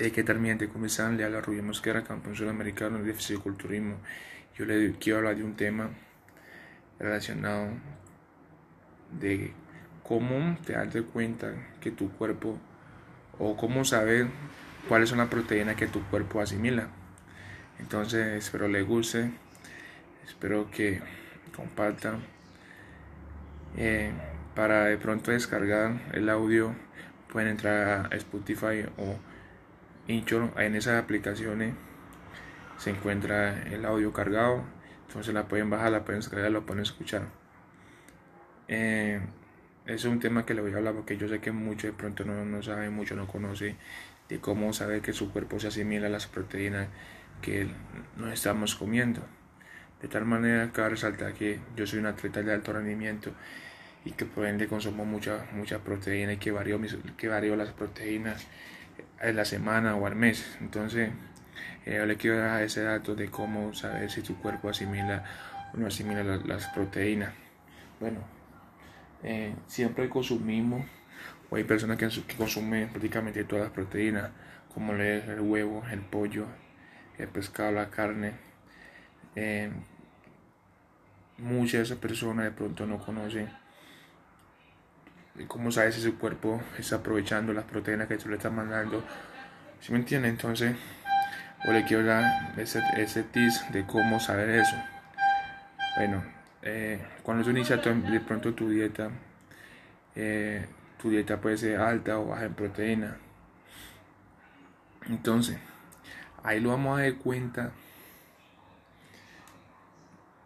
[0.00, 0.68] Eh, ¿Qué tal mi gente?
[0.68, 1.16] ¿Cómo están?
[1.16, 3.96] Le habla Rubio Mosquera, campeón sudamericano de fisiculturismo.
[4.56, 5.90] Yo le quiero hablar de un tema
[7.00, 7.70] relacionado
[9.18, 9.52] de
[10.04, 12.56] cómo te das cuenta que tu cuerpo
[13.40, 14.28] o cómo saber
[14.88, 16.86] cuáles son las proteínas que tu cuerpo asimila.
[17.80, 19.32] Entonces espero le guste,
[20.28, 21.02] espero que
[21.56, 22.22] compartan.
[23.76, 24.12] Eh,
[24.54, 26.72] para de pronto descargar el audio
[27.32, 29.16] pueden entrar a Spotify o
[30.08, 31.74] en esas aplicaciones
[32.78, 34.64] se encuentra el audio cargado,
[35.06, 37.22] entonces la pueden bajar, la pueden descargar, la pueden escuchar.
[38.68, 39.20] Eh,
[39.86, 42.24] es un tema que le voy a hablar porque yo sé que muchos de pronto
[42.24, 43.76] no, no saben, mucho no conocen
[44.28, 46.88] de cómo saber que su cuerpo se asimila a las proteínas
[47.42, 47.68] que
[48.16, 49.22] no estamos comiendo.
[50.00, 53.32] De tal manera, cabe resaltar que yo soy un atleta de alto rendimiento
[54.04, 56.80] y que por ende consumo mucha, mucha proteína y que varío,
[57.16, 58.46] que varío las proteínas
[59.20, 60.56] en la semana o al mes.
[60.60, 61.10] Entonces,
[61.86, 65.24] eh, yo le quiero dar ese dato de cómo saber si tu cuerpo asimila
[65.74, 67.32] o no asimila las, proteínas.
[68.00, 68.20] Bueno,
[69.22, 70.84] eh, siempre consumimos,
[71.50, 74.30] o hay personas que, consumen prácticamente todas las proteínas,
[74.72, 76.46] como el huevo, el pollo,
[77.18, 78.32] el pescado, la carne.
[79.34, 79.70] Eh,
[81.38, 83.48] muchas de esas personas de pronto no conocen
[85.46, 89.02] cómo sabes si su cuerpo está aprovechando las proteínas que tú le estás mandando.
[89.80, 90.28] ¿Sí me entiende?
[90.28, 90.74] Entonces,
[91.66, 94.76] o le quiero dar ese, ese tips de cómo saber eso.
[95.96, 96.24] Bueno,
[96.62, 99.10] eh, cuando tú inicias de pronto tu dieta,
[100.14, 100.66] eh,
[101.00, 103.16] tu dieta puede ser alta o baja en proteína.
[105.08, 105.58] Entonces,
[106.42, 107.70] ahí lo vamos a dar cuenta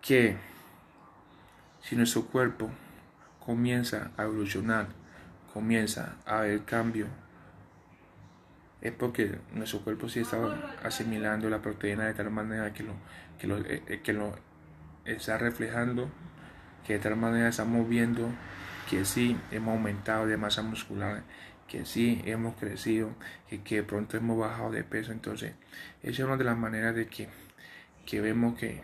[0.00, 0.36] que
[1.82, 2.70] si nuestro cuerpo
[3.46, 4.88] comienza a evolucionar,
[5.54, 7.06] comienza a haber cambio,
[8.82, 10.38] es porque nuestro cuerpo sí está
[10.82, 12.92] asimilando la proteína de tal manera que lo,
[13.38, 14.36] que lo, eh, eh, que lo
[15.04, 16.10] está reflejando,
[16.84, 18.28] que de tal manera estamos viendo
[18.90, 21.22] que sí hemos aumentado de masa muscular,
[21.68, 23.10] que sí hemos crecido,
[23.48, 25.12] que, que de pronto hemos bajado de peso.
[25.12, 25.52] Entonces,
[26.02, 27.28] esa es una de las maneras de que,
[28.04, 28.82] que vemos que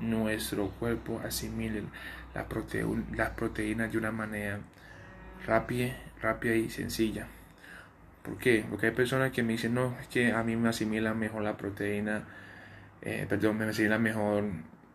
[0.00, 1.82] nuestro cuerpo asimile
[2.34, 4.60] las proteínas de una manera
[5.46, 7.26] rápida, rápida y sencilla.
[8.22, 8.64] ¿Por qué?
[8.68, 11.56] Porque hay personas que me dicen, no, es que a mí me asimila mejor la
[11.56, 12.24] proteína,
[13.02, 14.44] eh, perdón, me asimila mejor,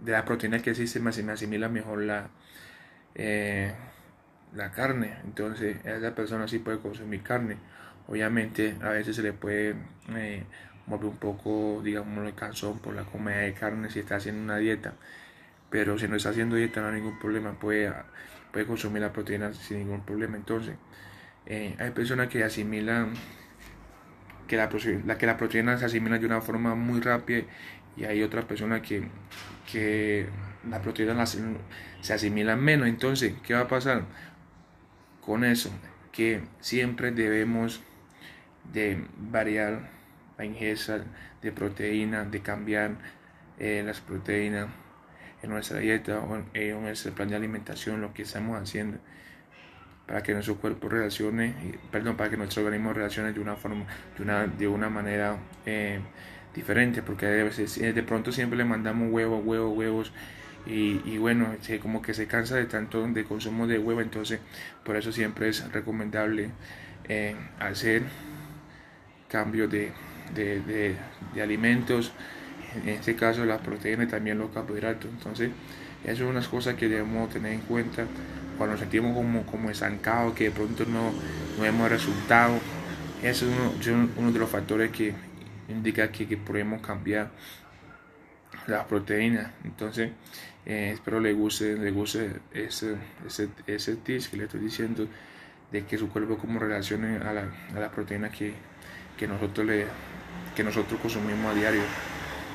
[0.00, 2.30] de la proteína que existe, me asimila mejor la,
[3.14, 3.72] eh,
[4.54, 5.16] la carne.
[5.24, 7.58] Entonces, esa persona sí puede consumir carne.
[8.08, 9.76] Obviamente, a veces se le puede
[10.16, 10.44] eh,
[10.86, 14.56] mover un poco, digamos, el cansón por la comida de carne si está haciendo una
[14.58, 14.94] dieta
[15.72, 17.90] pero si no está haciendo dieta no hay ningún problema, puede,
[18.52, 20.36] puede consumir la proteína sin ningún problema.
[20.36, 20.76] Entonces,
[21.46, 23.14] eh, hay personas que asimilan
[24.46, 27.44] que la, que la proteína se asimila de una forma muy rápida
[27.96, 29.02] y hay otras personas que,
[29.72, 30.26] que
[30.68, 32.86] la proteína se asimila menos.
[32.86, 34.02] Entonces, ¿qué va a pasar
[35.22, 35.70] con eso?
[36.12, 37.80] Que siempre debemos
[38.74, 39.88] de variar
[40.38, 41.04] la ingesta
[41.40, 42.92] de proteína, de cambiar
[43.58, 44.68] eh, las proteínas
[45.42, 48.98] en nuestra dieta o en, nuestro plan de alimentación, lo que estamos haciendo
[50.06, 51.54] para que nuestro cuerpo reaccione,
[51.90, 56.00] perdón, para que nuestro organismo reaccione de una forma, de una, de una manera eh,
[56.54, 60.12] diferente, porque eh, de pronto siempre le mandamos huevos, huevos, huevos,
[60.66, 64.38] y, y, bueno, como que se cansa de tanto de consumo de huevo, entonces
[64.84, 66.50] por eso siempre es recomendable
[67.08, 68.02] eh, hacer
[69.28, 69.92] cambios de,
[70.34, 70.60] de,
[71.34, 72.12] de, alimentos,
[72.82, 75.10] en este caso las proteínas y también los carbohidratos.
[75.10, 75.50] Entonces,
[76.04, 78.06] eso es unas cosas que debemos tener en cuenta
[78.56, 81.12] cuando nos sentimos como, como estancados, que de pronto no,
[81.56, 82.60] no vemos resultados.
[83.22, 83.46] Eso
[83.80, 85.14] es uno, de los factores que
[85.68, 87.30] indica que, que podemos cambiar
[88.66, 89.52] las proteínas.
[89.64, 90.10] Entonces,
[90.66, 92.96] eh, espero le guste, le guste ese,
[93.26, 95.06] ese, ese tips que le estoy diciendo
[95.70, 98.54] de que su cuerpo como relacione a la, a la proteína que,
[99.16, 99.86] que, nosotros le,
[100.54, 101.82] que nosotros consumimos a diario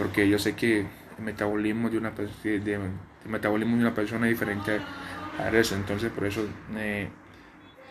[0.00, 2.80] porque yo sé que el metabolismo de una, de,
[3.26, 4.80] metabolismo de una persona es diferente
[5.38, 7.08] a eso, entonces por eso eh,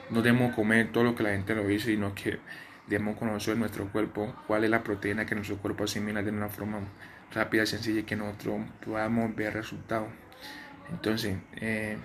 [0.09, 2.39] no debemos comer todo lo que la gente lo dice, sino que
[2.87, 6.79] debemos conocer nuestro cuerpo, cuál es la proteína que nuestro cuerpo asimila de una forma
[7.31, 10.07] rápida sencilla y que nosotros podamos ver resultados.
[10.89, 11.95] Entonces, eh,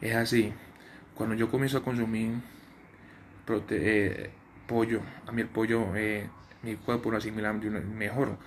[0.00, 0.52] es así.
[1.16, 2.34] Cuando yo comienzo a consumir
[3.70, 4.30] eh,
[4.72, 5.86] pollo, a mí el pollo,
[6.62, 8.38] mi cuerpo lo asimila mejor.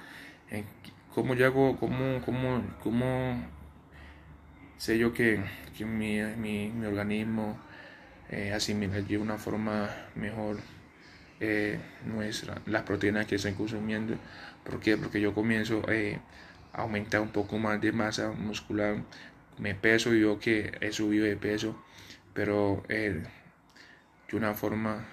[1.13, 3.45] ¿Cómo yo hago, cómo, cómo, cómo
[4.77, 5.39] sé yo que,
[5.77, 7.57] que mi, mi, mi, organismo
[8.29, 10.57] eh, asimila de una forma mejor
[11.39, 14.17] eh, nuestra, las proteínas que estoy consumiendo.
[14.63, 14.97] ¿Por qué?
[14.97, 16.19] Porque yo comienzo eh,
[16.73, 18.97] a aumentar un poco más de masa muscular.
[19.59, 21.81] Me peso yo que he subido de peso,
[22.33, 23.23] pero de
[24.33, 25.05] una forma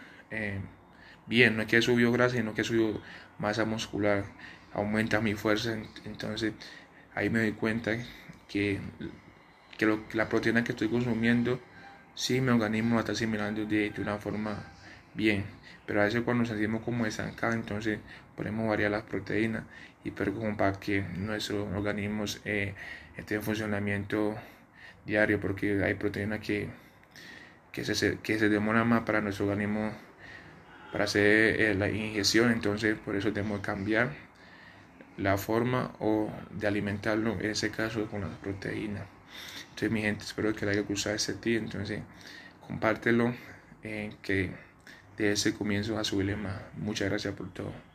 [1.27, 1.57] bien.
[1.57, 3.01] No es que he subido grasa, sino que he subido
[3.39, 4.25] masa muscular.
[4.73, 5.77] Aumenta mi fuerza.
[6.05, 6.55] Entonces
[7.15, 7.97] ahí me doy cuenta
[8.49, 8.81] que,
[9.79, 11.61] que, la proteína que estoy consumiendo,
[12.15, 14.65] sí mi organismo la está asimilando de, de una forma
[15.15, 15.45] bien.
[15.87, 17.99] Pero a veces cuando nos sentimos como estancados, entonces
[18.37, 19.65] podemos variar las proteínas
[20.05, 22.75] y pero para que nuestro organismo eh,
[23.17, 24.37] esté en funcionamiento
[25.07, 26.69] diario, porque hay proteínas que,
[27.73, 29.93] que, se, que se demoran más para nuestro organismo
[30.93, 34.13] para hacer eh, la ingestión, entonces por eso tenemos que cambiar
[35.17, 39.05] la forma o de alimentarlo, en ese caso con las proteínas.
[39.71, 42.03] Entonces mi gente, espero que le haya gustado este tip, entonces
[42.67, 43.35] compártelo,
[43.83, 44.53] eh, que
[45.17, 46.61] de ese comienzo a subirle más.
[46.77, 47.92] Muchas gracias por todo.